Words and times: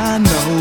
I 0.00 0.18
know 0.18 0.54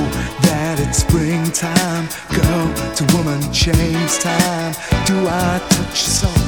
that 0.49 0.79
it's 0.79 1.05
springtime. 1.05 2.09
Girl 2.33 2.67
to 2.97 3.03
woman 3.15 3.37
change 3.53 4.17
time. 4.17 4.73
Do 5.05 5.13
I 5.29 5.61
touch 5.69 5.97
your 6.01 6.13
soul? 6.21 6.43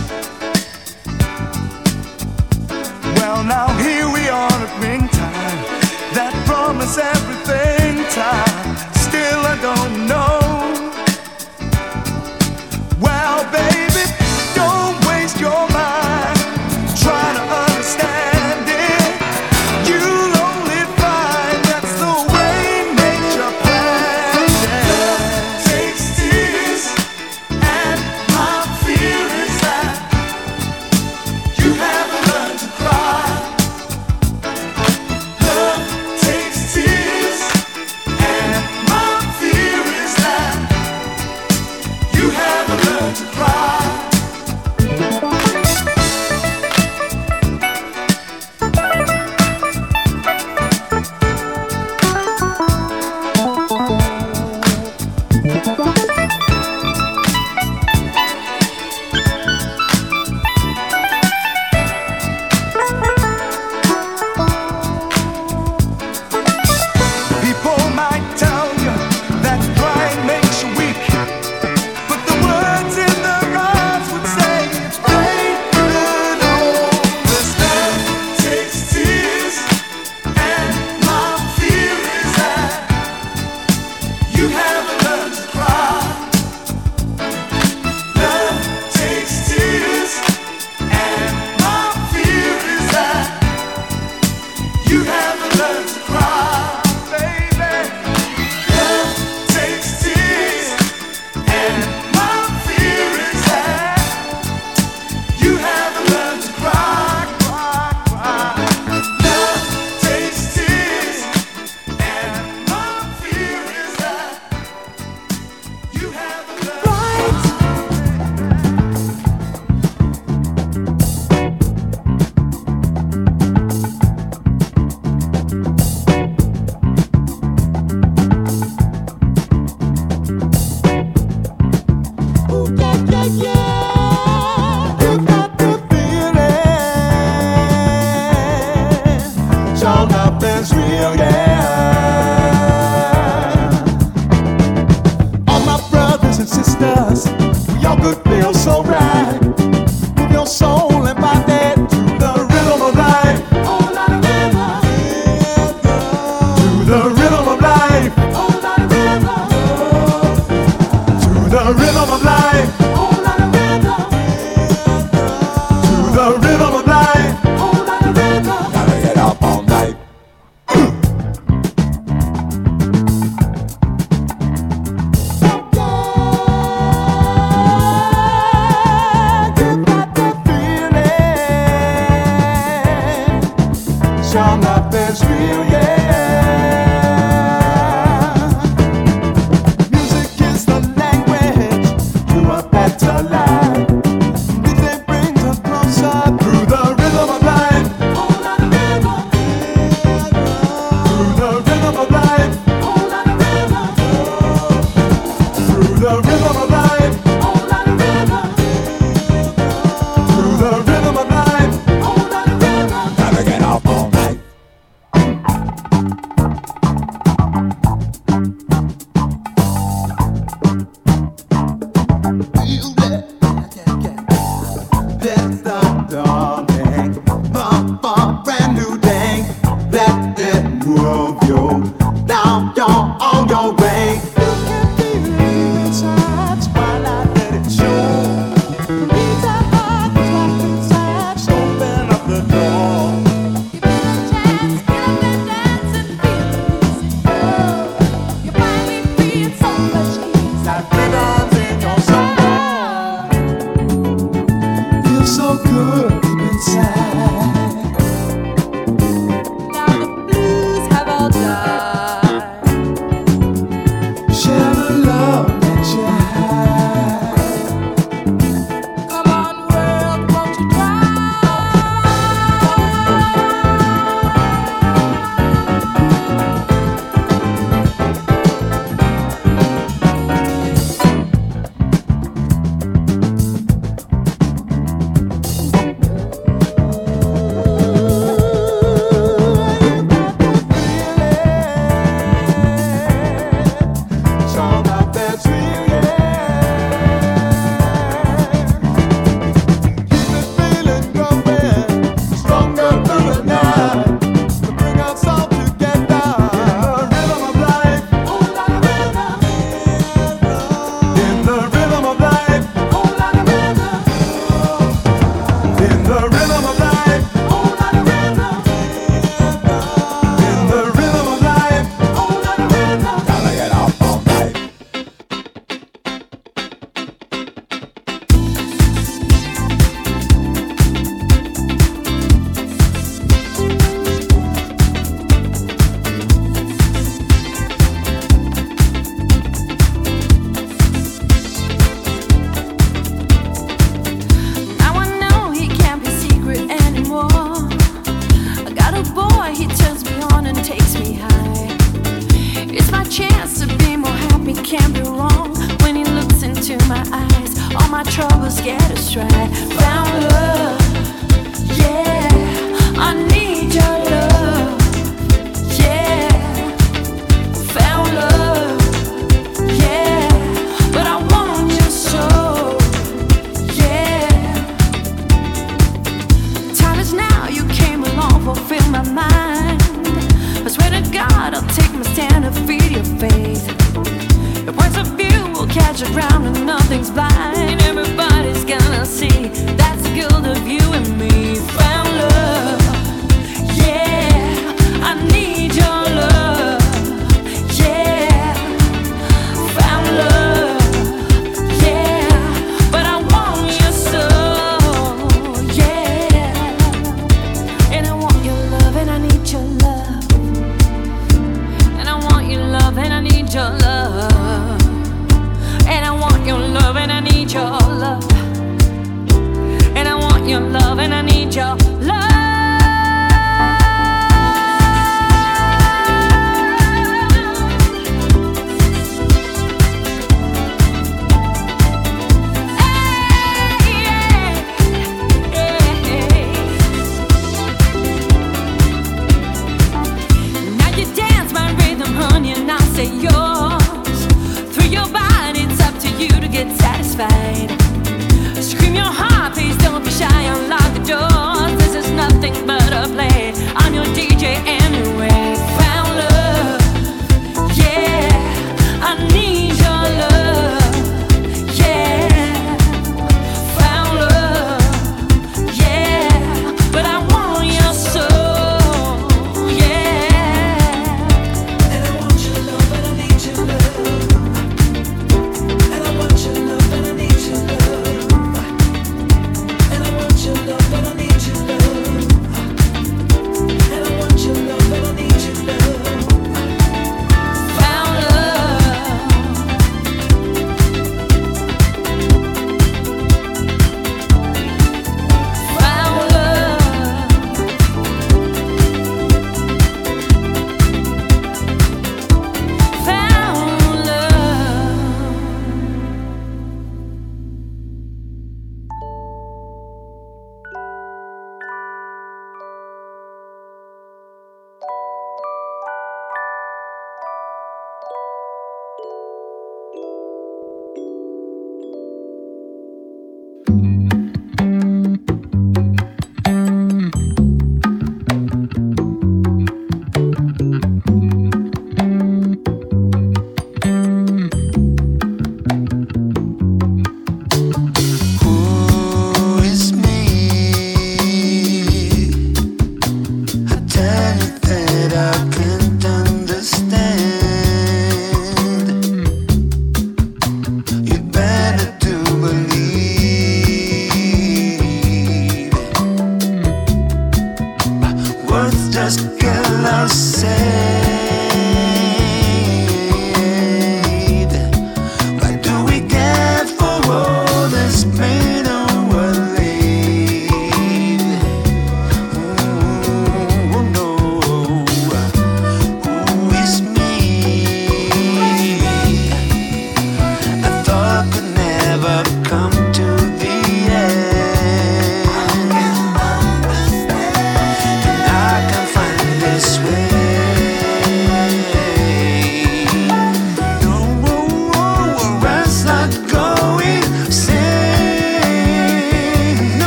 Well, 3.13 3.44
now 3.44 3.68
here 3.86 4.09
we 4.09 4.27
are 4.27 4.57
at 4.65 4.74
ring. 4.81 5.06
That 6.18 6.33
promise 6.47 6.97
and 6.97 7.29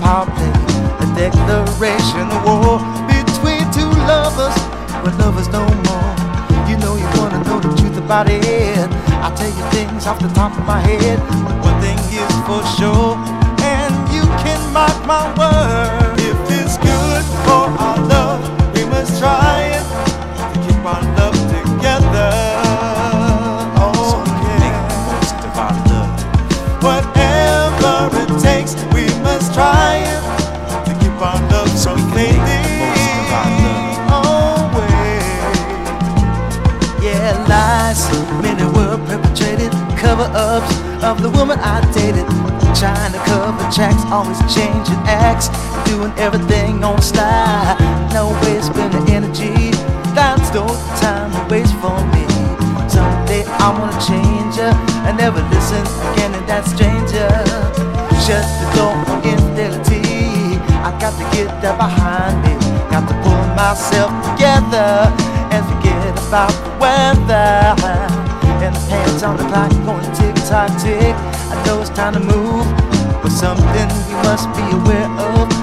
popping, 0.00 0.54
a 1.02 1.06
declaration 1.14 2.26
of 2.30 2.40
war 2.44 2.78
between 3.06 3.62
two 3.72 3.90
lovers 4.06 4.56
who 5.02 5.10
are 5.10 5.18
lovers 5.18 5.48
no 5.48 5.64
more. 5.88 6.12
You 6.68 6.76
know 6.78 6.96
you 6.96 7.08
wanna 7.20 7.42
know 7.44 7.60
the 7.60 7.74
truth 7.80 7.96
about 7.98 8.28
it. 8.28 8.42
I 9.24 9.32
tell 9.36 9.48
you 9.48 9.64
things 9.70 10.06
off 10.06 10.18
the 10.20 10.28
top 10.28 10.52
of 10.58 10.64
my 10.66 10.80
head. 10.80 11.18
One 11.62 11.80
thing 11.80 11.98
is 12.12 12.34
for 12.46 12.62
sure, 12.76 13.16
and 13.62 13.94
you 14.12 14.22
can 14.42 14.60
mark 14.72 14.96
my 15.06 15.24
words. 15.38 15.93
of 41.04 41.20
the 41.20 41.30
woman 41.30 41.58
I 41.60 41.84
dated. 41.92 42.24
Trying 42.72 43.12
to 43.12 43.20
cover 43.28 43.64
tracks, 43.70 44.02
always 44.08 44.40
changing 44.48 44.98
acts, 45.04 45.52
doing 45.84 46.12
everything 46.16 46.82
on 46.82 46.96
the. 46.96 47.76
No 48.12 48.32
wasting 48.42 48.90
the 48.90 49.02
energy. 49.12 49.70
That's 50.16 50.48
no 50.56 50.64
time 51.04 51.30
to 51.36 51.42
waste 51.52 51.76
for 51.84 51.94
me. 52.16 52.24
Someday 52.88 53.44
I 53.60 53.68
wanna 53.76 53.98
change 54.00 54.56
her 54.56 54.72
and 55.04 55.16
never 55.18 55.42
listen 55.52 55.84
again 56.12 56.32
to 56.32 56.40
that 56.48 56.64
stranger. 56.64 57.28
Shut 58.24 58.44
the 58.60 58.66
door 58.76 58.96
on 58.96 59.20
infidelity. 59.22 60.56
I 60.80 60.90
got 60.98 61.12
to 61.20 61.24
get 61.36 61.48
that 61.60 61.76
behind 61.76 62.40
me. 62.44 62.54
Got 62.90 63.04
to 63.08 63.14
pull 63.22 63.44
myself 63.52 64.10
together 64.32 65.12
and 65.52 65.62
forget 65.68 66.16
about 66.26 66.54
the 66.64 66.72
weather 66.80 67.76
and 68.64 68.74
the 68.74 68.80
hands 68.88 69.22
on 69.22 69.36
the 69.36 69.44
clock 69.44 69.70
going 69.84 70.12
tick 70.14 70.33
toxic. 70.48 71.14
I 71.50 71.62
know 71.66 71.80
it's 71.80 71.90
time 71.90 72.12
to 72.14 72.20
move, 72.20 72.66
but 73.22 73.30
something 73.30 73.88
you 74.10 74.16
must 74.28 74.48
be 74.54 74.62
aware 74.76 75.08
of. 75.40 75.53